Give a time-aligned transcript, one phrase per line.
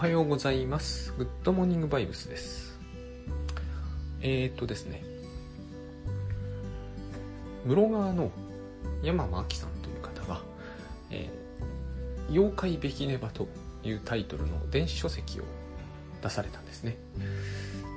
[0.00, 1.12] はようございます。
[1.18, 2.74] グッドモーニングバイブスです。
[4.22, 5.02] えー、っとですね、
[7.66, 8.30] ブロガーの
[9.02, 10.40] 山間明さんという方が、
[11.10, 13.46] えー妖怪べきねばと
[13.84, 15.44] いうタイトルの電子書籍を
[16.22, 16.96] 出されたんですね。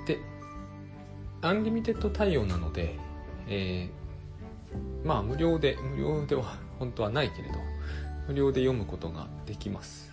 [0.06, 0.20] で、
[1.42, 3.00] アンリミテッド対応なので、
[3.47, 7.56] えーまあ無料で、無料では本当はないけれど、
[8.28, 10.11] 無料で読むことができます。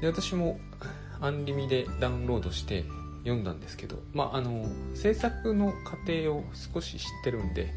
[0.00, 0.60] で私も
[1.20, 2.84] アンリミでダウンロードして
[3.22, 7.72] 読んだんですけど、まあ、あの制作の過程を少し知ってるんで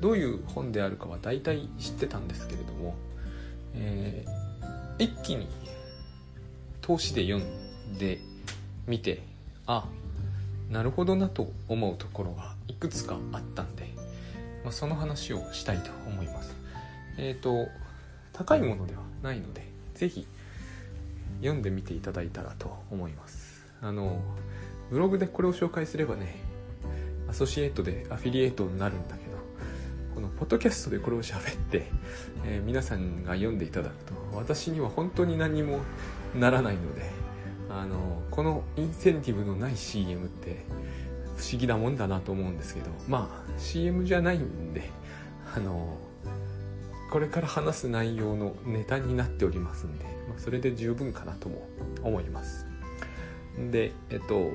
[0.00, 2.96] どういう本であるかは大体知ってたんですけれども、
[3.74, 4.50] えー
[5.00, 5.48] 一気に
[6.82, 8.20] 通しで読んで
[8.86, 9.22] みて
[9.66, 9.88] あ
[10.68, 13.88] なるほどなと思うところがいくつかあったんで、
[14.62, 16.54] まあ、その話をしたいと思います。
[17.16, 17.68] えっ、と
[18.34, 20.26] 高いものではないのでぜひ
[21.40, 23.64] 読んでみていただいたらと思います。
[23.82, 24.20] あの
[24.90, 26.36] ブログでこれを紹介すればね
[27.28, 29.36] アソシエイトでアフィリエイトになるんだけど
[30.14, 31.86] このポッドキャストでこれを喋って、
[32.44, 35.78] えー皆さんが読んでいただくと私には本当に何も
[36.38, 37.02] ならないので
[37.70, 40.64] あのこのインセンティブのない CM って
[41.36, 44.90] 不思議なもんだなと思うんですけどまあ CM じゃないんで
[45.56, 45.96] あの
[47.10, 51.68] これから話す内容のネタになっておりますんで、まあ、それで十分かなとも
[52.02, 52.66] 思います。
[53.70, 54.50] でえっと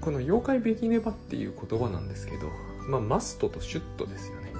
[0.00, 2.50] この「妖怪べきねば」っていう言葉なんですけど
[2.88, 4.52] まあマストとシュットですよね。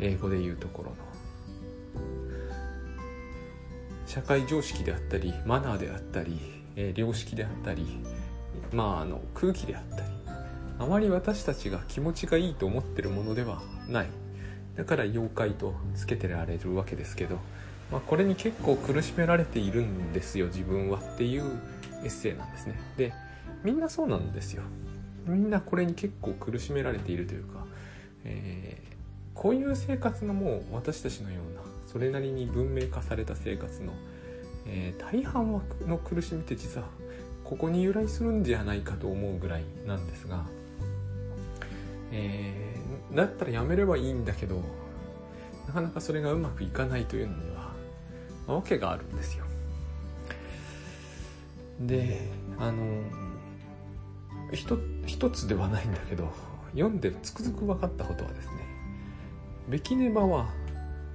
[0.00, 0.96] 英語で言うところの。
[4.06, 6.40] 社会常識であったりマナーであったり、
[6.76, 7.86] えー良識であったり
[8.72, 10.16] まああの空気であったり。
[10.78, 14.08] あまり私たちが気持ちがいいと思ってるものではない。
[14.74, 17.38] だから妖怪とつけてられるわけですけど、
[17.90, 21.44] まあ、これに結構苦しめられているんですよ自分はっていう
[22.02, 22.74] エッセイなんですね。
[22.96, 23.12] で
[23.62, 24.62] みんなそうなんですよ。
[25.26, 27.64] みんなこれに結構苦しめられているというか、
[28.24, 28.96] えー
[29.34, 33.92] こういう生活のもう私たちのようなそれなりに文明化された生活の、
[34.66, 36.86] えー大半はの苦しみって実は
[37.44, 40.46] ここに由来するんじゃないかと思うぐらいなんですが、
[42.12, 44.62] えーだったらやめればいいんだけど
[45.66, 47.55] なかなかそれがうまくいかないというのには、
[48.46, 49.44] まあ訳があるんですよ。
[51.80, 53.02] であの
[54.52, 56.32] 一つではないんだけど
[56.72, 58.52] 読んでつくづく分かったことはですね
[59.68, 60.48] ベキネバは、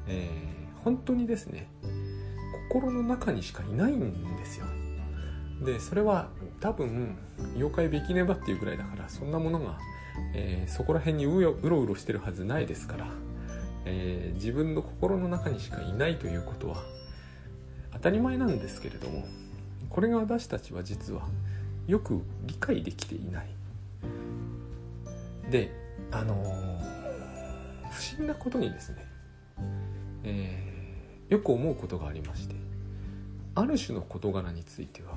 [0.07, 1.67] えー本当にですね
[2.67, 4.65] 心の中にしかいないんですよ。
[5.63, 7.15] でそれは多分
[7.55, 9.77] 妖怪ベキネバっていうぐらいだからそんなものが、
[10.33, 13.07] えーそこら辺にうようろうろしてるはずないですから、
[13.85, 16.77] えー自分の心の中にしかいないということは
[18.01, 19.23] 当たり前なんですけれども
[19.91, 21.21] これが私たちは実は
[21.85, 23.47] よく理解できていない。
[25.51, 25.71] で
[26.09, 26.81] あのー
[27.91, 29.05] 不思議なことにですね、
[30.23, 32.55] えーよく思うことがありまして
[33.55, 35.13] ある種の事柄については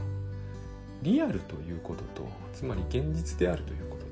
[1.02, 4.10] リアルということとつまり現実であるということと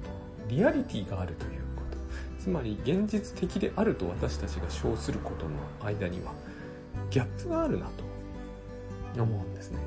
[0.48, 5.52] リアリティがあるということつまり現実的であると私たちが称することの
[5.84, 6.32] 間には
[7.10, 8.11] ギャップがあるなと。
[9.20, 9.78] 思うんですね、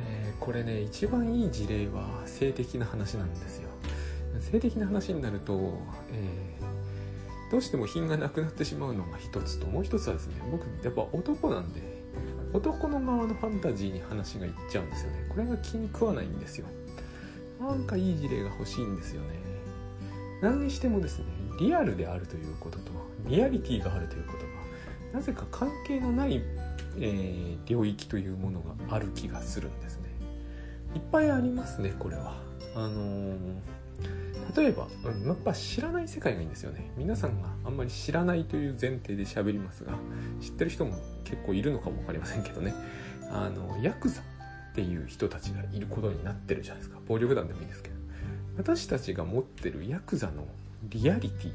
[0.00, 3.68] えーこれね一番いい事例は性的な話なんですよ。
[4.40, 5.78] 性的な話になると、
[6.12, 6.68] えー
[7.50, 11.80] どうしても品がなくなってしまうのが一つともう一つはですね僕やっぱ男なんで
[12.52, 15.26] 男の側のファンタジーに話がいっちゃうんですよね。
[15.30, 16.66] これが気に食わないんですよ。
[17.58, 19.28] なんかいい事例が欲しいんですよね。
[20.42, 21.24] 何にしてもですね
[21.58, 22.92] リアルであるということと
[23.26, 24.48] リアリティがあるということが
[25.14, 26.42] なぜか関係のない、
[27.00, 30.08] えー領域というものがある気がするんですね。
[30.94, 32.40] いっぱいありますねこれは。
[32.74, 33.36] あのー
[34.56, 36.90] 例えば、うんやっぱ知らない世界がいいんですよね。
[36.96, 39.92] 皆さんがあんまり知らないという前提で喋りますが
[40.40, 40.94] 知ってる人も
[41.24, 42.74] 結構いるのかも分かりませんけどね。
[43.30, 46.98] あのヤクザっていう人たちがいることになってるじゃないですか。
[47.06, 47.96] 暴力団でもいいですけど。
[48.56, 50.46] 私たちが持ってるヤクザの
[50.84, 51.52] リアリティ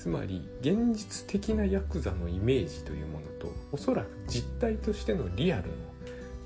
[0.00, 5.74] つまり現実的なヤクザのイメージというものとおそらく実態としてのリアルの、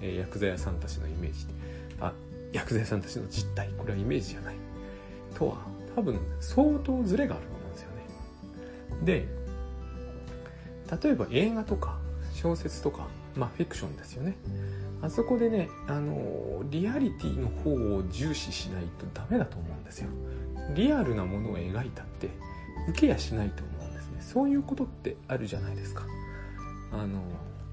[0.00, 1.46] えーヤクザ屋さんたちのイメージ。
[2.00, 2.12] あ
[2.52, 3.70] ヤクザ屋さんたちの実態。
[3.78, 4.56] これはイメージじゃない。
[5.36, 5.58] とは
[5.94, 9.04] 多分相当ズレがあると思うんですよね。
[9.04, 9.28] で
[11.04, 11.96] 例えば映画とか
[12.32, 14.36] 小説とかまあフィクションですよね。
[15.00, 20.08] あそこでねあのリアリティの方を重視しないとダメだと思うんですよ。
[20.74, 22.30] リアルなものを描いたって。
[22.88, 24.18] 受けやしないと思うんですね。
[24.20, 26.04] そういうことってあるじゃないですか。
[26.92, 27.22] あの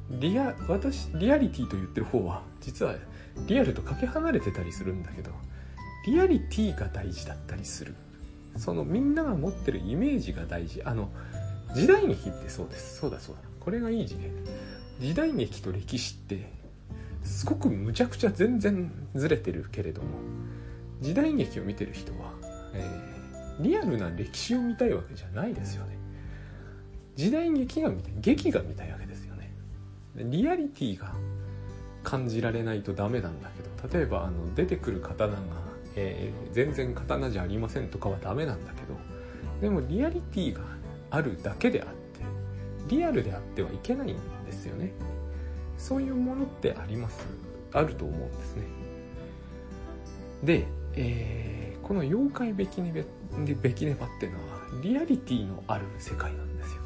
[0.10, 2.96] リア私リアリティと言ってる方は実は
[3.48, 5.31] リアルとかけ離れてたりするんだけど
[6.06, 7.96] リアリティが大事だったりする。
[8.58, 10.81] そのみんなが持ってるイメージが大事。
[10.84, 11.10] あの
[11.74, 13.00] 時代劇ってそうです。
[13.00, 13.42] そうだそうだ。
[13.60, 14.31] これがいい事例
[15.00, 16.52] 時代劇と歴史って
[17.24, 20.08] すごくむちゃくちゃ全然ずれてるけれども
[21.02, 22.34] 時代劇を見てる人は、
[22.74, 23.11] えー、
[23.59, 25.98] リアルな歴史を見たいわけじゃないですよね。
[27.15, 29.53] 時代劇が見たい劇が見たいわけですよね。
[30.15, 31.13] リアリティが
[32.03, 35.39] 感じられないとダメなんだけど例えばあの出てくる刀が、
[35.95, 38.98] えー、全然刀じゃありませんとかはダメなんだけど
[39.62, 40.62] でもリアリティが
[41.12, 41.94] あるだけであって
[42.95, 44.15] リアルであってはいけないん
[44.45, 44.92] ですよね。
[45.77, 47.25] そういうものってあります？
[47.74, 48.63] あると思うんですね。
[50.44, 52.92] で、えー、この妖怪ベキネ
[53.45, 56.81] ベベキネバっていうのはリアリティのある世界なんですよ。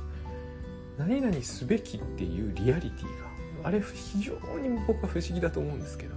[0.97, 6.15] 何々すべきっていうリアリティがあれ非常に僕は不思議だと思うんですけど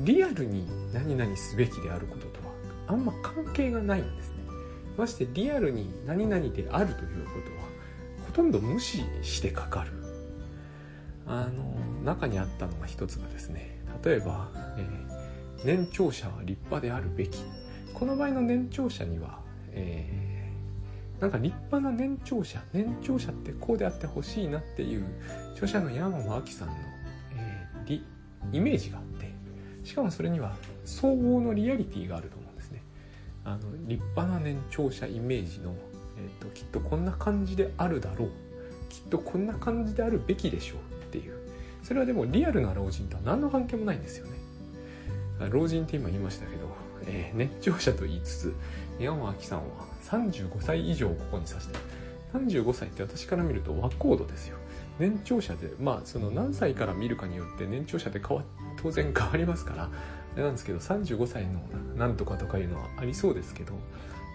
[0.00, 2.54] リアルに何々すべきであることとは
[2.86, 4.36] あんま関係がないんですね。
[4.96, 7.68] ましてリアルに何々であるということは
[8.26, 9.92] ほとんど無視してかかる。
[11.26, 17.44] あの中にあったのが一つがですね例えば、えー、年長者は立派であるべき。
[17.98, 19.40] この場合の年長者には、
[19.72, 25.04] えー、なんか立派な年長者年長者ってこうであってほしいなっていう
[25.52, 26.74] 著者の山間明さんの、
[27.36, 28.00] えー、
[28.52, 29.32] イメージがあって
[29.84, 30.54] しかもそれには
[30.84, 32.82] 相応のリアリティがあると思うんですね。
[33.44, 35.74] あの立派な年長者イメージの、
[36.18, 38.30] えーと、きっとこんな感じであるだろう。
[38.90, 41.38] きっとこんな感じであるべきでしょうっていう。
[41.82, 44.32] それはでもリアルな老人とは何の関係もないんですよね。
[45.50, 46.68] 老人って今言いましたけど、
[47.06, 48.54] えー、熱長者と言いつつ
[48.98, 49.64] 宮尾明さんは
[50.04, 51.78] 35歳以上をここに指して
[52.32, 54.56] 35歳って私から見ると和コードですよ。
[54.98, 58.44] 年長者でまあその何歳から見るかによって年長者で変わ
[58.82, 59.84] 当然変わりますから。
[59.84, 61.60] あれなんですけど35歳の
[61.96, 63.78] なんとかとかいうのはありそうですけど、ま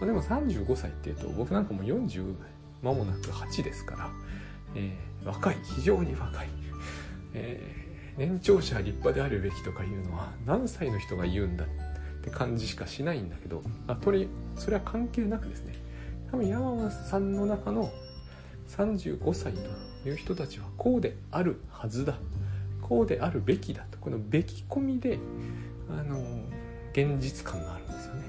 [0.04, 2.36] あ、でも35歳っていうと僕なんかもう40
[2.82, 4.10] 間もなく8ですから、
[4.76, 6.50] えー、若い非常に若い。
[7.36, 11.66] えー、年長者は立派であるべきとかいうのは何歳の人が言うんだ
[12.24, 15.74] って感じしかしないんだけどあとりそれは関係なくですね。
[16.32, 17.92] 多分山間さんの中の
[18.70, 22.16] 35歳という人たちはこうであるはずだ。
[22.82, 23.98] こうであるべきだと。
[23.98, 25.20] このべき込みで
[25.90, 26.18] あの
[26.94, 28.22] 現実感があるんですよね。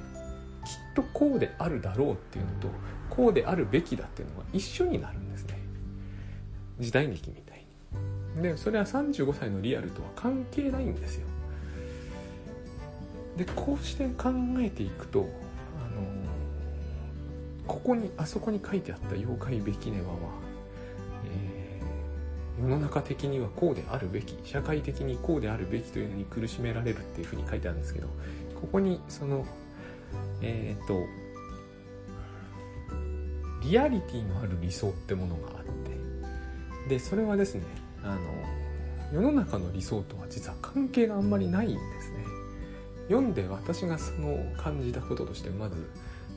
[0.64, 2.68] きっとこうであるだろうっていうのと
[3.10, 5.58] こうであるべきだっていうのが一緒になるんですね。
[6.80, 7.64] 時代劇みたい
[8.36, 8.42] に。
[8.42, 11.28] でそれは35歳のリアルとは関係ないんですよ。
[13.36, 16.06] でこうして考えていくとあの
[17.66, 20.14] ここにあそこに書いてあった「妖怪べきねわは」
[21.26, 28.08] えー、世の中的にはこうであるべき社会的にこうであるべきというのに苦しめられるっていうふうに書いてあるんですけど
[28.60, 29.44] ここにその
[30.40, 31.04] えっ、と
[33.64, 35.64] リアリティのある理想ってものがあっ
[36.86, 37.62] てでそれはですね
[38.02, 38.20] あの
[39.12, 42.12] 世の中の理想とは実は関係があんまりないんです
[43.08, 45.76] 読んで私がその感じたこととしてまず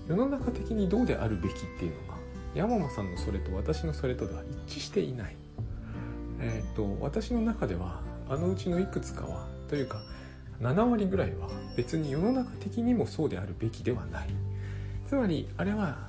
[0.07, 2.17] 世の中的にどうであるべきっていうのが
[2.55, 5.35] 山間さんのそれと私のそれとでは一致していない。
[6.39, 10.01] えっ、ー、と私の中ではあのうちのいくつかはというか
[10.61, 14.29] 7割ぐらいは別に世の中的にもそうであるべきではない。
[15.07, 16.07] つまりあれは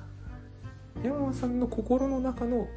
[1.03, 2.67] 山間さんの心の中の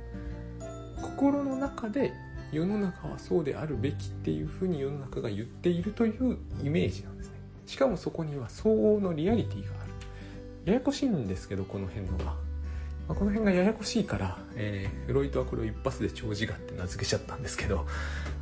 [1.00, 2.12] 心の中で
[2.52, 7.31] 世の中はそうであるべきっていうふうに世の中が言っているというイメージなんです
[7.66, 9.92] しかもそこには相応のリアリティがある。
[10.64, 12.35] ややこしいんですけどこの辺のが、ま
[13.11, 17.85] あ、この辺がややこしいから、えー、フロイトはこれを一発で長寿画って名付けちゃったんですけど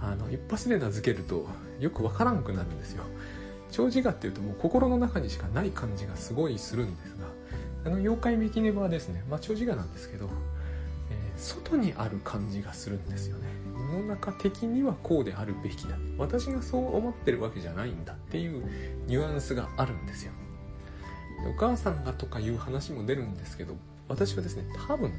[0.03, 1.47] あの一発で名付けると
[1.79, 3.05] よくわからんくなるんですよ。
[3.71, 7.17] 長寿画っていうともう心の中にしかない感じがすごいするんです
[7.85, 9.25] があの妖怪ミキネバはですね。
[9.31, 10.29] まあ長寿画なんですけど、
[11.11, 13.45] えー、外にある感じがするんですよね。
[13.91, 15.97] の中的にはこうであるべきだ。
[16.19, 18.65] 私がそう思ってるわけじゃないんだっていう
[19.07, 20.33] ニュアンスがあるんですよ。
[21.49, 23.75] お母さんがとかいう話も出るんですけど
[24.09, 25.13] 私はですね多分、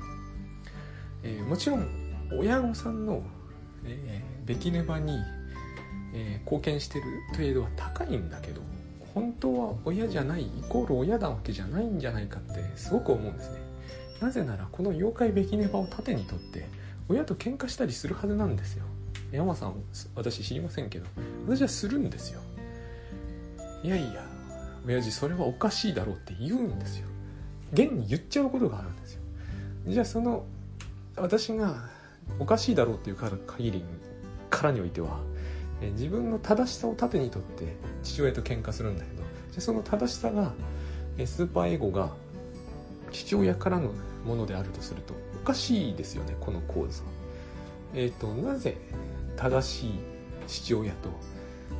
[1.24, 1.88] えー、もちろん
[2.32, 3.24] 親御さんの、
[3.86, 5.18] えー、べきねばに、
[6.14, 8.62] えー、貢献してる程度は高いんだけど
[9.14, 13.60] 本当は親じゃないイコール親なわけじゃないんじゃないかってすごく思うんですね。
[14.22, 16.68] なぜならこの妖怪べきねばを盾にとって
[17.12, 18.86] 親と喧嘩したりするはずなんですよ。
[19.32, 19.76] 山さん
[20.16, 21.06] 私知りませんけど。
[21.48, 22.42] 私はするんですよ。
[23.84, 24.26] いやいや
[24.86, 27.08] 親父それはおかしいだろうって言うんですよ。
[27.74, 29.22] 現に言っちゃうことがあるんですよ。
[29.88, 30.46] じゃあその
[31.18, 31.90] 私が
[32.40, 33.84] おかしいだろうっていうから限り
[34.50, 35.20] からにおいては、
[35.94, 40.54] 自分の正しさを盾にとって父親と喧嘩するんだけどじゃその正しさが、
[41.26, 42.12] スーパーエゴが
[43.12, 43.92] 父親からの
[44.26, 47.08] ものであるとするとおかしいですよねこの構図は。
[47.94, 48.78] え、ー、となぜ
[49.36, 50.00] 正しい
[50.48, 51.10] 父親と、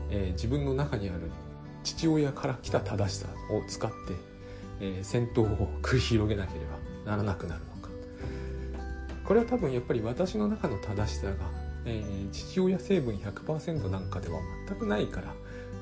[0.10, 1.32] えー、自分の中にある
[1.84, 3.96] 父親から来た正しさを使って、
[4.80, 6.66] えー、戦闘を繰り広げなけれ
[7.06, 7.90] ばならなくなるのか
[9.26, 11.34] これは多分やっぱり私の中の正しさが、
[11.86, 15.34] えー、父親成分100%なんかでは全くないから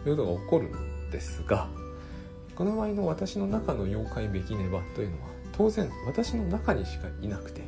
[0.04, 1.68] そういうのが起こるんですが
[2.56, 7.62] この場合の私の中の妖怪べきねばというのは当然私の中にしかいなくて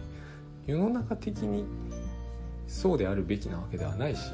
[0.66, 1.66] 世の中的に
[2.66, 4.32] そうであるべきなわけではないし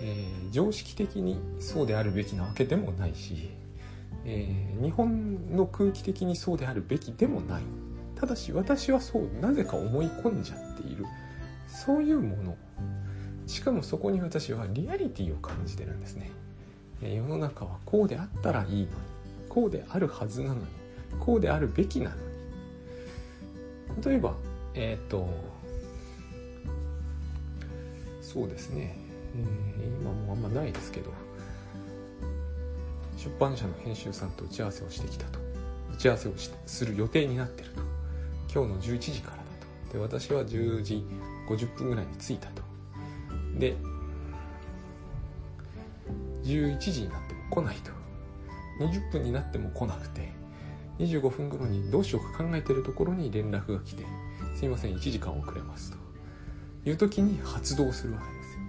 [0.00, 3.50] えー、常識的にそうであるべきなわけでもないし、
[4.24, 7.62] えー、日本の空気的にそうであるべきでもない。
[8.14, 11.04] ただし私はそうなぜか思い込んじゃっている。
[11.68, 12.56] そういうもの。
[13.46, 16.30] しかもそこに私はリアリティを感じてるんですね、
[17.00, 18.88] 世の中はこうであったらいいのに
[19.48, 20.66] こうであるはずなのに
[21.18, 22.22] こうであるべきなのに
[24.04, 24.34] 例えば
[24.74, 25.28] えっ、と
[28.20, 28.96] そうですね。
[29.34, 31.12] えー、今もあんまないですけど
[33.16, 35.38] 出版社の編集さんと打ち合わせをしてきたと。
[35.94, 36.32] 打ち合わせを
[36.66, 37.82] する予定になってると。
[38.52, 39.42] 今日の11時からだ
[39.88, 39.92] と。
[39.94, 41.04] で私は10時
[41.48, 42.62] 50分ぐらいに着いたと。
[43.58, 43.76] で
[46.44, 47.90] 11時になっても来ないと。
[48.80, 50.37] 20分になっても来なくて
[50.98, 54.04] 25分頃にどうしようか考えてるところに連絡が来て
[54.56, 55.92] 「すいません1時間遅れます」
[56.84, 58.60] という時に発動するわけですよ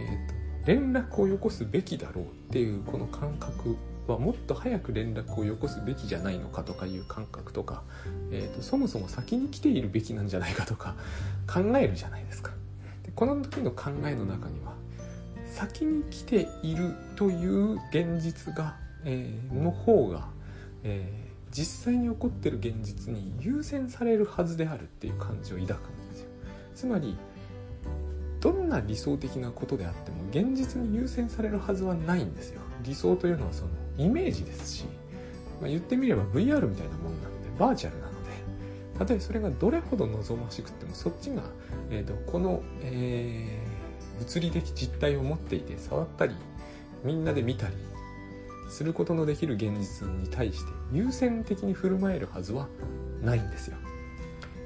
[0.00, 3.76] えーと、連絡をよこすべきだろうっていうこの感覚
[4.06, 7.82] はもっと早く連絡をよこすべきじゃないのかとかいう感覚とか、
[8.30, 10.96] えーと、そもそも先に来ているべきなんじゃないかとか
[11.46, 12.52] 考えるじゃないですか。
[13.04, 14.74] でこの時の考えの中には
[15.46, 20.28] 先に来ているという現実が、えー、の方が、
[20.84, 26.28] えー、実際に起こってる現実に優先されるはずであるっていう感じを抱くんですよ。
[26.74, 27.16] つまり
[28.42, 34.84] どんな理想的なことであっても現実に優先されるはずはないんですよ理想というのはそのイメージですし、
[35.60, 38.18] まあ、言ってみれば VR みたいなもんなんでバーチャルなので
[38.98, 41.42] たとえそれがどれほど望ましくってもそっちが、
[41.90, 46.34] えーと、この、えー、物理的実体を持っていて触ったり
[47.04, 47.74] みんなで見たり
[48.72, 52.68] することのできる現実に対して優先的に振る舞えるはずは
[53.20, 53.76] ないんですよ。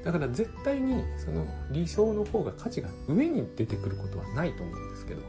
[0.04, 5.22] だから絶対にその理想の方が価値が上に出てくることはないと思うんですけど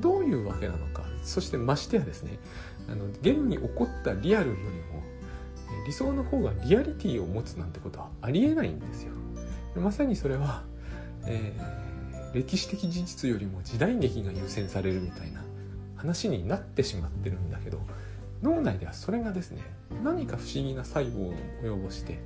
[0.00, 1.04] どういうわけなのか。
[1.22, 2.38] そしてましてやですね
[2.90, 5.02] あの現に起こったリアルよりも
[5.86, 9.12] 理想の方がリアリティを持つなんてことはありえないんですよ。
[9.76, 10.62] まさにそれは、
[11.26, 15.44] えー、歴史的事実よりも時代劇が優先されるみたいな
[15.98, 17.80] 話になってしまってるんだけど
[18.42, 19.62] 脳内ではそれがですね
[20.02, 22.20] 何か不思議な作用を及ぼして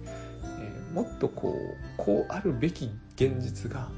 [0.60, 3.88] えもっとこうこうあるべき現実が、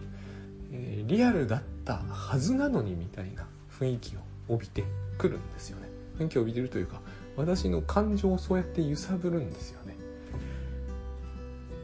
[0.72, 3.46] えー、リアルだったはずなのにみたいな
[3.78, 4.84] 雰囲気を帯びて
[5.18, 5.88] くるんですよね。
[6.18, 7.00] 雰囲気を帯びてるというか
[7.36, 9.96] 私の感情をそうやって揺さぶるんですよね。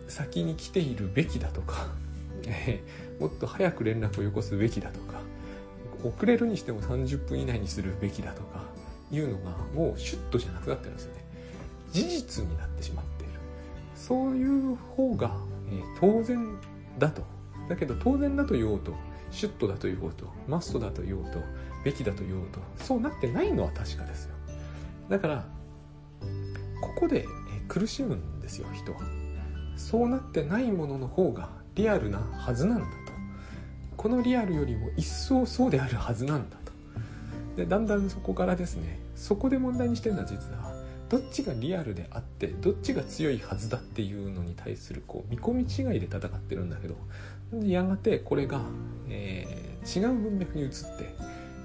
[0.09, 1.89] 先に来ているべきだとか、
[2.47, 2.83] え、
[3.19, 5.10] もっと早く連絡をよこすべきだとか
[6.05, 8.65] 遅れるにしても30分以内にするべきだとか
[9.11, 11.25] いうのがもうシュッとじゃなくなってるんですよね。
[11.93, 13.33] 事実になってしまっている。
[13.95, 15.37] そういう方が、
[15.71, 16.57] え、当然
[16.99, 17.23] だと。
[17.69, 18.95] だけど当然だと言おうと
[19.31, 21.39] シュッとだと言おうとマストだと言おうと
[21.85, 24.35] べきだと言おうとそうなってないのは確かですよ。
[25.09, 25.45] だから
[26.81, 27.27] ここで、え
[27.69, 28.99] 苦しむんですよ人は。
[29.77, 32.87] そうなってないものの方がリアルなはずなんだ。
[34.01, 36.73] このリアルよりも一層そうであるはずなんだと。
[37.55, 40.73] でだんだんそこからですねそこで問題にしてるのは実は
[41.11, 46.97] どっちがリアルであってどっちが強いはずだっていうのに対するこう見込み違いで戦ってるんだけど
[47.63, 48.63] やがてこれが、
[49.11, 51.15] えー、違う文脈に移って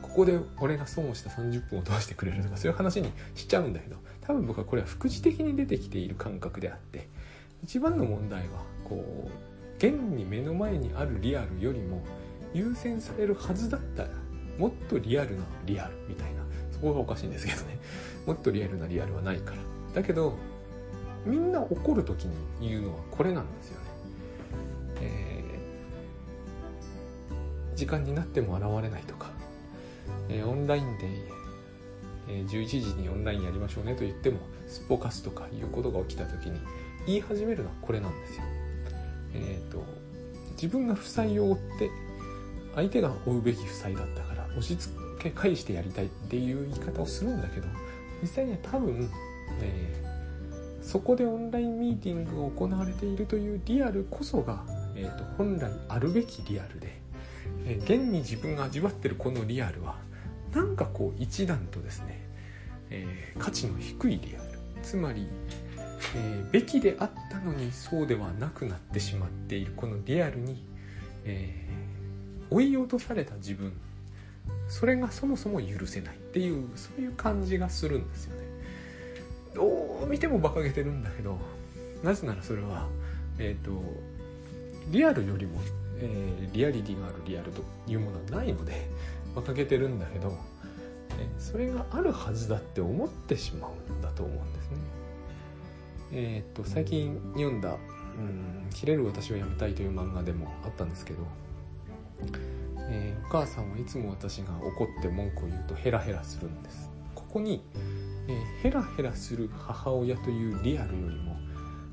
[0.01, 7.07] ここで俺が損をした30分を通してくれるとかそういう話にしちゃうんだけど多分僕はこれは副次的に出てきている感覚であって
[7.63, 12.03] 一番の問題はこう現に目の前にあるリアルよりも
[12.55, 14.09] 優先されるはずだったら
[14.57, 17.77] もっとリアルなリアルみたいなそこがおかしいんですけどね。
[18.25, 19.57] もっとリアルなリアルはないから。
[19.93, 20.37] だけど
[21.25, 23.87] みんな怒る時に言うのはこれなんですよね、
[25.01, 29.31] えー、時間になっても現れないとか、
[30.29, 31.07] えー、オンラインで、
[32.27, 36.59] えー、11時にオンラインやりましょうねと言ってもすっぽかすとかいうことが起きた時に
[37.07, 38.43] 言い始めるのはこれなんですよ。
[39.33, 39.83] えっ、ー、と
[40.51, 41.89] 自分が負債を負って
[42.75, 47.67] 相手が負うべき負債だったから押し付け返してやりたいっていう言い方をするんだけど
[48.21, 49.09] 実際には多分、
[49.61, 54.63] えー、そこでオンラインミーティングが行われているというリアルこそが、
[54.95, 56.99] えーと、本来あるべきリアルで、
[57.65, 59.95] えー、現に自分が味わってるこのリアルは
[60.53, 62.27] なんかこう一段とですね、
[62.89, 64.55] えー、価値の低いリアル。
[64.81, 65.27] つまり、
[66.15, 70.63] え、べきであったのにそうではなくなってしまっているこのリアルに、
[71.25, 71.94] えー、
[72.49, 73.73] 追い落とされた自分
[74.67, 78.45] それがそもそも許せないっていうそういう感じがするんですよね。
[79.53, 81.37] どう見ても馬鹿げてるんだけど
[82.03, 82.87] なぜならそれは
[83.39, 83.81] えっ、ー、と
[84.91, 85.59] リアルよりも、
[85.97, 88.87] えー、リアリティがあるリアルというものはないので
[89.33, 90.37] 馬鹿げてるんだけど、
[91.19, 94.77] え、それがあるはずだって思ってしまうんだと思うんですね。
[96.11, 97.77] えっ、と最近読んだ
[98.17, 101.19] 「うん切れる私をやめたい」という漫画でもあったんですけど
[102.89, 106.89] えー、お母さんはいつも私が怒って文句を言うとヘラヘラするんです。
[107.13, 107.63] ここに、
[108.27, 111.35] えー、ヘラヘラする母親というリアルよりも、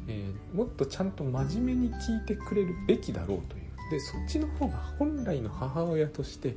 [0.09, 3.63] えー、もっとちゃんと真面目に聞いてくれるべきだろうという。
[3.91, 6.55] でそっちの方が本来の母親として、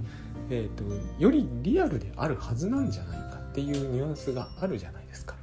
[0.49, 0.85] えーと、
[1.21, 5.35] よりリアルであるはずなんじゃないかっていうニュアンスがあるじゃないですか。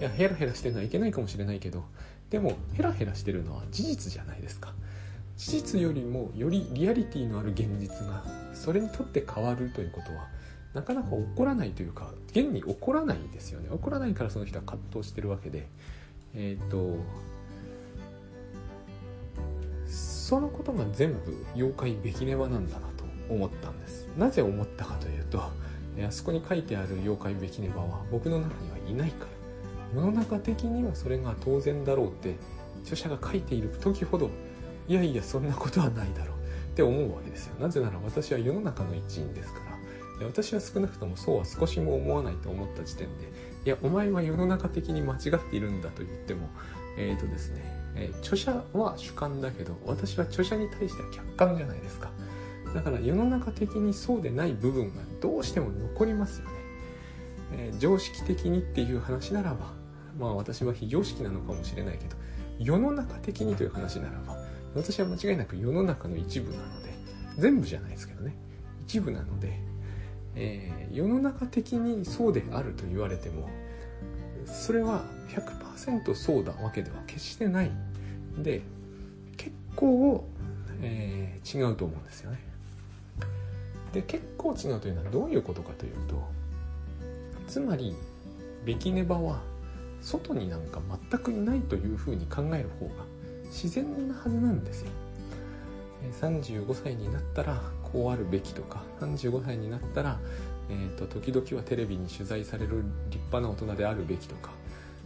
[0.00, 1.84] いやヘラヘラしてるのはいけないかもしれないけど
[2.30, 4.74] でもヘラヘラしてるのは事実じゃないですか。
[5.38, 10.26] 事実よりもよりリアリティのある現実がそれにとって変わるということは
[10.74, 13.68] なかなか起こらないというか現に起こらないですよね。
[13.70, 15.66] 起こらないからその人は葛藤してるわけで。
[16.34, 16.96] えっ、ー、と
[19.86, 24.08] そのことが全部妖怪べきねばなんだなと思ったんです。
[24.18, 25.52] なぜ思ったかというとあ
[26.10, 29.30] そこに書いてある妖怪べきねばは僕の中にはいないから。
[29.94, 32.34] 世の中的にもそれが当然だろうって
[32.82, 34.30] 著者が書いている時ほど
[34.88, 36.36] いやいやそんなことはないだろう
[36.72, 37.54] って思うわけですよ。
[37.60, 39.68] なぜなら私は世の中の一員ですから。
[40.26, 43.28] 私は少なくともそうは少しも思わないと思った時点で。
[43.64, 46.48] いやお前は世の中的に間違っているんだと言っても
[46.96, 47.62] えっ、ー、とですね、
[47.94, 52.10] え、著者は主観だけど私は著者に対しては客観じゃないですか。
[52.74, 56.52] だから世の中的にそうでない部分がどうしても残りますよね、
[57.52, 59.72] えー、常識的にっていう話ならば
[60.18, 62.16] まあ私は非常識なのかもしれないけど
[62.58, 64.36] 世の中的にという話ならば
[64.74, 66.94] 私は間違いなく世の中の一部なので
[67.38, 68.34] 全部じゃないですけどね。
[68.86, 69.60] 一部なので、
[70.34, 73.48] えー、世の中的にそうであると言われても
[74.46, 77.70] それは100%そうだわけでは決してない。
[78.38, 78.62] で
[79.36, 80.24] 結構、
[80.80, 82.38] えー、違うと思うんですよね。
[83.92, 86.28] で結構違うというのはどういうことかというと
[87.46, 87.94] つまり
[88.64, 89.40] ベキネバは
[90.02, 92.92] 外になんか全くいないというふうに考える方が
[93.50, 94.90] 自然なはずなんですよ。
[96.20, 97.60] 35歳になったら
[97.92, 100.20] こうあるべきとか35歳になったら、
[100.70, 104.50] えーと、時々はテレビに取材される立派な大人であるべきとか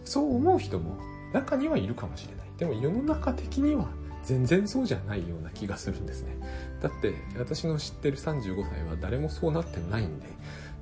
[0.04, 0.98] そう思う人も
[1.32, 2.46] 中にはいるかもしれない。
[2.58, 3.88] でも世の中的には
[4.22, 6.36] 全然そうじゃないような気がするんですね。
[6.80, 10.26] だって私の知ってる35歳は誰もそうなってないんで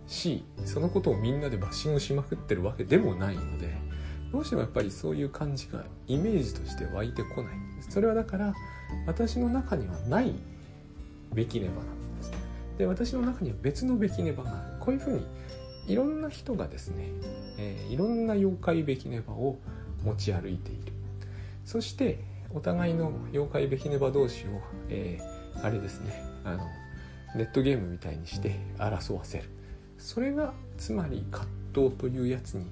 [0.07, 3.79] しそのことをみんなでバッシングしまくってるわけでもないので
[4.33, 7.55] どうしてもやっぱりそういう感じがイメージとして湧いてこない。
[7.89, 8.55] それはだから
[9.07, 10.35] 私の中にはない
[11.35, 12.33] べきネバなんです。
[12.79, 14.77] で私の中には別のべきネバがある。
[14.81, 15.27] こういうふうに
[15.89, 17.09] いろんな人がですね、
[17.59, 19.59] えー、いろんな妖怪べきネバを
[20.05, 20.93] 持ち歩いている。
[21.65, 26.67] そしてお互いの妖怪べきネバ同士を、えー、あれですねあの
[27.37, 29.45] ネットゲームみたいにして争わせる。
[29.99, 32.67] それがつまり葛藤というやつに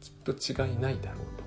[0.00, 1.44] きっと違いないだろうと。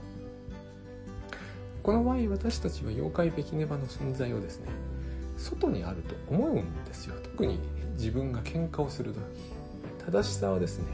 [1.81, 4.69] この場合私たちは妖怪べきネバの存在をですね
[5.37, 7.15] 外にあると思うんですよ。
[7.23, 7.59] 特に
[7.97, 9.19] 自分が喧嘩をする時。
[10.05, 10.85] 正しさはですね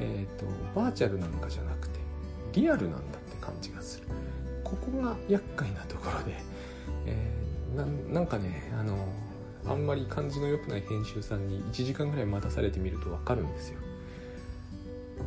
[0.00, 1.98] えっ、ー、とバーチャルなんかじゃなくて
[2.52, 4.06] リアルなんだって感じがする。
[4.64, 6.34] ここが厄介なところで、
[7.06, 8.96] えー、なんかねあの
[9.68, 13.80] あんまり感じの良くない編集さんに1時間ぐらい待たされてみると分かるんですよ。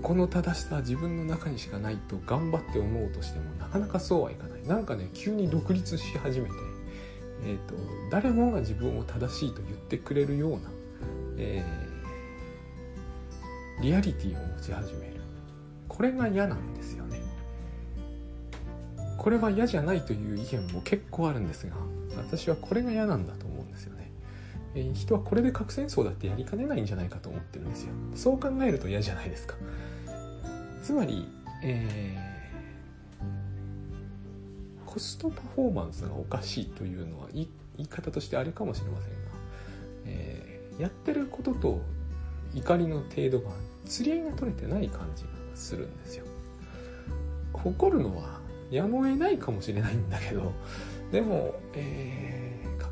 [0.01, 4.67] この正しさは自分の中にしかないと頑張って思うとしてもなかなかそうはいかない。
[4.67, 6.55] なんかね急に独立し始めて、
[7.45, 7.75] えーと、
[8.09, 10.59] 誰もが自分を正しいと言ってくれるような、
[11.37, 15.19] えー、リアリティを持ち始める。
[15.87, 17.19] これが嫌なんですよね。
[19.17, 21.75] これは嫌じゃないという意見も結構あるんですが
[22.15, 24.08] 私はこれが嫌なんだと思うんですよね、
[24.75, 27.93] え、人はこれで核戦争だってやりかねないんじゃないかと思ってるんですよ。
[28.15, 29.55] そう考えると嫌じゃないですか。
[30.83, 31.27] つまり、
[31.63, 39.17] えー、コストパフォーマンスがおかしいというのは言い方としてあれかもしれませんが、
[40.05, 41.81] えやってることと
[42.55, 43.51] 怒りの程度が
[43.85, 46.25] 釣り合いが取れてない感じがするんですよ。
[47.63, 48.39] 怒るのは
[48.71, 50.53] やむを得ないかもしれないんだけど
[51.11, 52.38] でも、えー、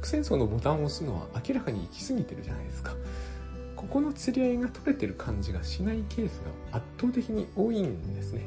[0.07, 2.95] 核戦争のボタンを押すのは明らかに行き過ぎてるじゃないですか。
[3.75, 6.39] ここの釣り合いが取れてる感じがしないケース
[6.71, 8.41] が圧倒的に多いんですね、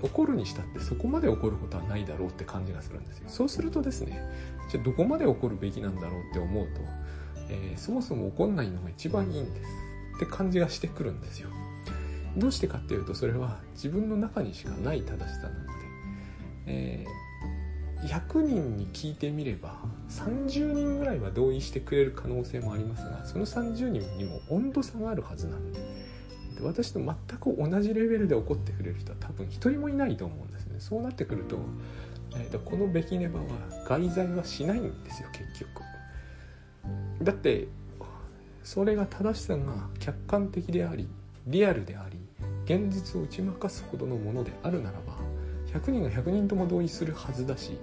[0.00, 3.24] えー、怒るにしたってそこまで怒ることはないだろうって感じがするんですよ。
[3.28, 4.20] そうするとですね
[4.70, 6.80] じゃあどこまで怒るべきなんだろうって思うと、
[7.48, 9.68] えー、そもそも怒んないのが一番いいんです
[10.16, 11.48] って感じがしてくるんですよ。
[12.36, 15.72] どうしてかっていうとそれは自分の中にしかない正しさなので、
[16.66, 25.80] えー、100人に聞いてみれば30人ぐらいは同意してくれる可能性もありますがその30人にも温度差があるはずなんで
[26.60, 30.76] 私と全く同じレベルで怒ってくれる人は多分一人もいないと思うんですね。
[30.78, 31.58] そうなってくると,、
[32.36, 33.46] えー、とこのべきネバは
[33.86, 35.82] 外在はしないんですよ結局。
[37.22, 37.68] だって
[38.62, 41.08] それが正しさが客観的であり
[41.46, 42.18] リアルであり
[42.64, 45.16] 現実を打ち負かすほどのものであるならば
[45.78, 47.78] 100人が100人とも同意するはずだし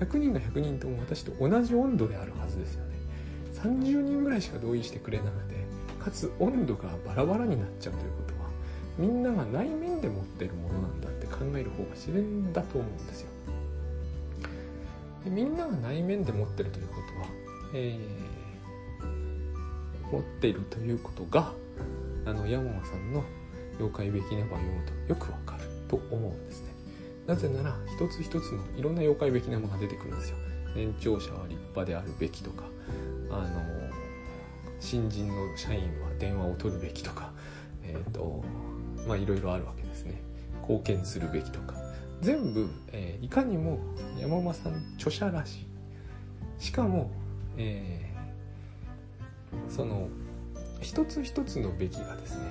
[0.00, 2.96] 100人が100人とも私と同じ温度であるはずですよね。
[3.54, 5.54] 30人ぐらいしか同意してくれなくて
[5.98, 8.48] かつ温度がバラバラになっちゃうということは
[8.96, 13.28] みんなが内面で持ってるものなんだって考える方が自然だと思うんですよ。
[15.24, 17.26] でみんなが内面で持ってるということは、
[17.74, 21.52] えー、持っているということが
[22.24, 23.24] あの山間さんの
[23.78, 26.77] 妖怪べきねば読むとよくわかると思うんですね。
[27.28, 30.36] なぜなら一つ一つのいろんな妖怪べきねばが出てくるんですよ。
[30.74, 32.64] 年長者は立派であるべきとか
[33.30, 33.46] あの
[34.80, 37.32] 新人の社員は電話を取るべきとか
[37.84, 38.42] えっ、ー、と
[39.06, 40.22] まあいろいろあるわけですね。
[40.62, 41.74] 貢献するべきとか。
[42.20, 43.78] 全部、えー、いかにも
[44.18, 45.66] 山間さん著者らし
[46.58, 46.64] い。
[46.64, 47.10] しかも、
[47.56, 50.08] えー、その
[50.80, 52.44] 一つ一つのべきがですね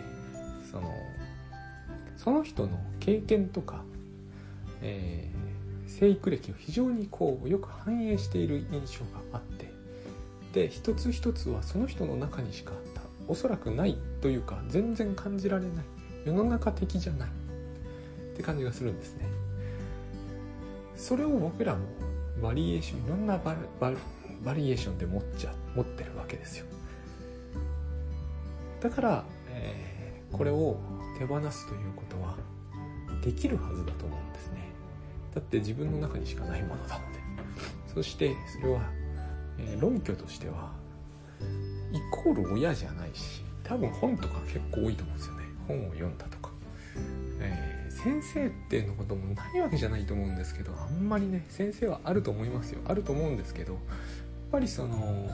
[0.72, 0.94] その
[2.16, 3.84] その人の経験とか、
[4.82, 9.68] えー、生育歴を非常にこうよく反映している印象があって。
[10.54, 12.72] で一つ一つはその人の中にしか
[13.28, 15.86] おそらくないというか全然感じられない。
[16.26, 17.30] 世の中的じゃない。
[17.30, 19.26] って感じがするんですね。
[20.96, 21.86] それを僕らも
[22.42, 23.56] バリエーションいろんなバ
[24.44, 26.66] バリエーションで持っちゃ持ってるわけですよ。
[28.80, 30.78] だから、えー、これを
[31.18, 32.36] 手放すということは
[33.24, 34.67] できるはずだと思うんですね。
[35.38, 37.20] だって自分の中にしかないものなので
[37.94, 38.82] そしてそれは、
[39.60, 40.72] えー、論拠としては
[41.92, 45.44] イコール親じゃないし多分本とか結構多いと思うんですよね。
[45.68, 46.50] 本を読んだとか、
[47.40, 52.80] えー、先生ってのこともないわけじゃないと思うんですけどあんまりね先生はあると思いますよ。
[52.88, 53.82] あると思うんですけどやっ
[54.52, 55.30] ぱりその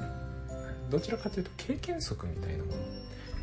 [0.89, 2.77] どちらかというと経験則みたいなもの。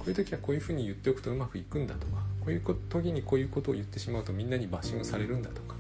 [0.01, 5.75] こういう時はこういうふうに言っておくとうまくいくんだとかこういう時にこういうことを言ってしまうとみんなにバッシングされるんだとか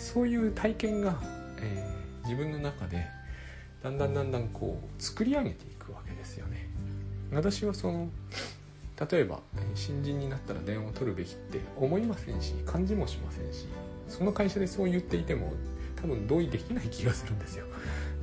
[0.00, 1.16] そういう体験が、
[1.58, 3.06] えー、自分の中で
[3.82, 6.68] だんだんだんだんこう作り上げていくわけですよね。
[7.32, 8.08] 私はその
[9.10, 9.40] 例えば
[9.74, 13.66] 新人になったら電話を取るべきって思いませんし感じもしませんし
[14.08, 15.52] その会社でそう言っていても
[15.96, 17.66] 多分同意できない気がするんですよ。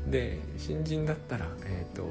[0.07, 2.05] で新人だったら、えーと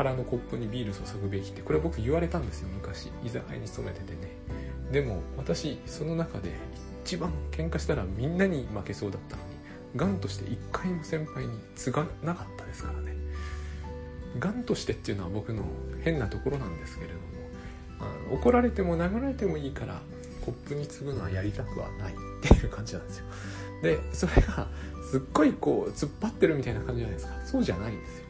[0.00, 4.32] 空のコップにビール注ぐべきってこれ僕言われたんですよ昔居酒屋に勤めててね
[4.90, 6.52] でも私その中で
[7.04, 9.48] 一番喧嘩したらみんなに負けそうだったのに
[9.96, 13.16] ガンとして一回も先輩に継がなかったですからね。
[14.38, 15.64] ガンとしてっていうのは僕の
[16.04, 17.20] 変なところなんですけれども
[17.98, 20.00] あの怒られても殴られてもいいから
[20.44, 23.24] コップに継ぐのはやりたくはないっていう感じなんですよ。
[23.82, 24.68] でそれが
[25.10, 27.34] すっごいこう突っ張ってるみたいな感じじゃないですか。
[27.44, 28.24] そうじゃないんですよ。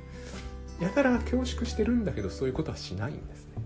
[0.80, 3.62] やたら恐縮してるんだけどそういうことはしないんですね。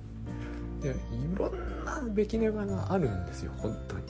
[0.82, 0.94] でい
[1.38, 4.02] ろんなべきネバがあるんですよ本当に。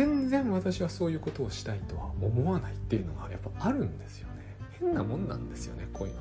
[0.00, 4.56] 全然私はそういうことをしたいとは思わないっていうのがやっぱあるんですよね。
[4.78, 6.20] 変なもんなんですよねこういうの。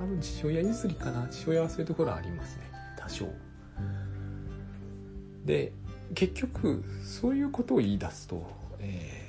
[0.00, 2.64] 多分父親譲りかな父親はそういうところありますね。
[2.96, 3.26] 多少。
[5.44, 5.72] で
[6.12, 9.20] 結局そういうことを言い出すと、えー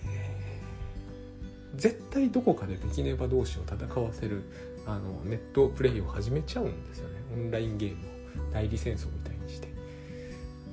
[1.73, 4.43] 絶対どこかでビキネバ同士を戦わせる
[4.85, 7.15] あのネットプレイを始めちゃうんですよね。
[7.33, 8.21] オンラインゲームを。
[8.53, 9.30] 代理戦争みたいにして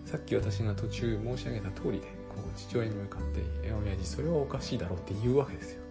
[0.08, 5.82] さっき私が途中申し上げた通りでこう父親に向かって「え親父それはおかしいだろ」うって言うわけですよ。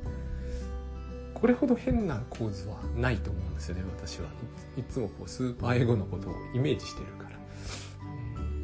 [1.35, 4.29] これほど変な構図はないと思うんですよね私は。
[4.75, 7.37] いつもこうスーパーエゴのことをイメージしてるから、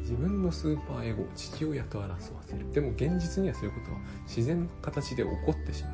[0.00, 2.68] 自分のスーパーエゴを父親と争わせる。
[2.72, 5.92] でも現実にはそういうことは自然な形で起こってしまう。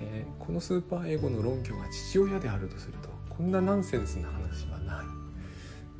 [0.00, 5.15] えー、このスーパーエゴの論拠が父親であるとするとこんなナンセンスな話はない。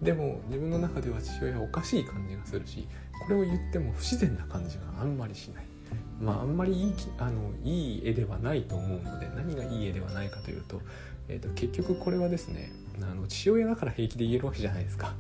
[0.03, 2.87] でも自分の中では父親はおかしい感じがするし
[3.25, 5.67] これを言っても不自然な感じがあんまりしない。
[6.21, 10.81] まああんまりいいあのいい絵ではないと思うので何がいい絵ではないかというと,、
[11.29, 15.15] えーと、結局これはですねあの父親だから平気で言えるわけじゃないですか、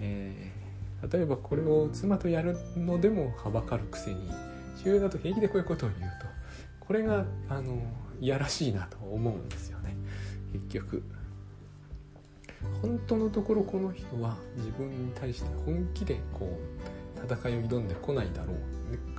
[0.00, 4.30] えー、例えばこれを妻とやるのでもはばかるくせに
[4.78, 6.26] 父親だと平気でこういうことを言うと
[6.80, 7.82] これがあの
[8.20, 9.96] いやらしいなと思うんですよね。
[10.52, 11.02] 結局。
[12.82, 16.58] 本当のところこの人は自分に対して本気でこ
[17.18, 18.56] う戦いを挑んでこないだろう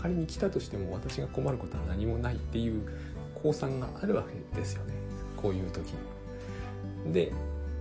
[0.02, 2.82] 仮に来たとしても私が困ることは何もないっていう
[3.36, 4.94] 降参があるわけですよね
[5.38, 5.90] こういう時
[7.06, 7.14] に。
[7.14, 7.32] で、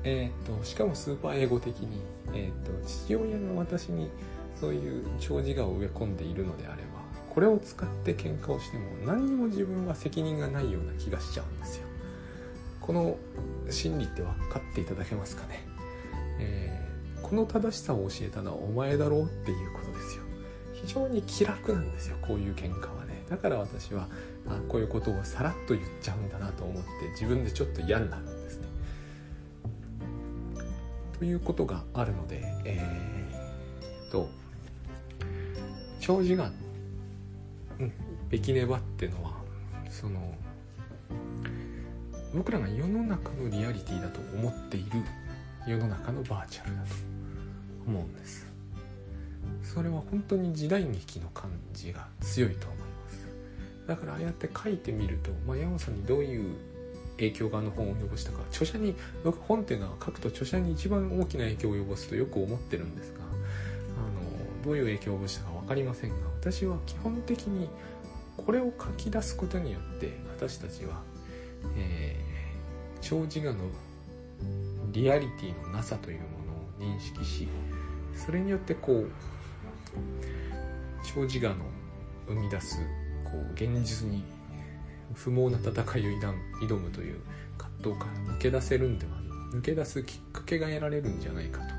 [0.05, 2.01] えーと、しかもスーパーエゴ的に、
[2.33, 4.09] えーと、父親が私に
[4.59, 7.01] そういう長自我を植え込んでいるのであれば
[7.35, 11.90] これを使って喧嘩をしても何にも自分は責任がないような気がしちゃうんですよ。
[12.81, 13.17] この
[13.69, 15.65] 真理って分かっていただけますかね、
[16.39, 20.23] えー、この正しさを教えたのはお前だろうっていうことですよ。
[20.73, 23.23] 非常に気楽なんですよこういう喧嘩はね。
[23.29, 24.09] だから私は
[24.47, 28.69] あこういうことをさらっと言っちゃうんだなと思って自分でちょっと嫌になるんですね。
[31.19, 34.29] ということがあるのでえー、と
[36.01, 36.51] 長寿が
[37.79, 37.93] うん
[38.31, 39.33] べきねばってのは
[39.91, 40.35] その
[42.35, 45.03] 僕らが世の中のリアリティだと思っている
[45.67, 46.89] 世の中のバーチャルだと
[47.87, 48.47] 思うんです。
[49.63, 53.27] それは本当に時代劇の感じが強いと思います。
[53.87, 56.57] だからああやって書いてみると、まあ、山本さんにどういう
[57.17, 58.41] 影響があの本を及ぼしたか。
[58.51, 63.25] 著者に僕本っていうのは書くと著者に一番大きな影響を及ぼすとよく思ってるんですがあ
[64.61, 67.69] のどういう影響を及ぼしたか分かりませんが私は基本的に
[68.37, 71.03] これを書き出すことによって私たちは、
[71.77, 72.10] えー、
[73.11, 73.59] 長自我の
[74.93, 76.27] リアリティのなさというも
[76.81, 77.49] のを認識し
[78.15, 79.11] それによってこう
[81.13, 81.65] 長自我の
[82.29, 82.79] 生み出す
[83.25, 84.23] こう現実に
[85.15, 86.21] 不毛な戦いを
[86.63, 87.21] 挑むという
[87.59, 89.13] 葛藤から抜け出せるんでは
[89.55, 91.73] 抜け出すきっかけが得られるんじゃないかと、ま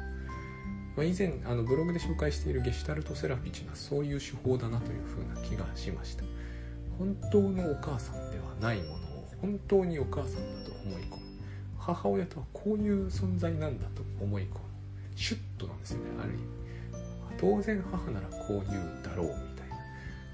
[0.97, 6.25] あ、以前あのブログで紹介しているゲシュタルトセラピーというのはそういう手法だなというふうな気がしました。
[6.99, 11.20] 本当のお母さんではないものを本当にお母さんだと思い込む。
[11.81, 14.51] 母親とはこういう存在なんだと思い込む。
[15.15, 16.41] シュッとなんですよねある意味。
[17.39, 19.75] 当然母ならこう言うだろうみたいな。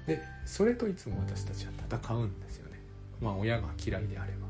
[0.06, 2.78] でそれといつも私たちは戦うんですよね。
[3.20, 4.46] まあ親が嫌いであれば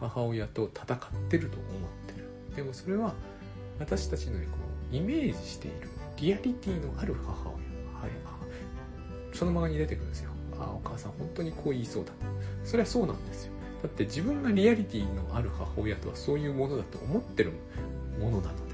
[0.00, 1.70] 母親と戦ってると思っ
[2.06, 2.26] てる。
[2.56, 3.14] でもそれは
[3.78, 4.38] 私たちのこ
[4.92, 7.56] うイメージしているリアリティのある母親、
[8.00, 10.30] はい、そのままに出てくるんですよ。
[10.58, 12.12] ああお母さん本当にこう言いそうだ
[12.64, 13.51] それはそうなんですよ。
[13.82, 17.52] だって自分がリアリティのある母親とはそういうものだと思ってる
[18.18, 18.71] ものなの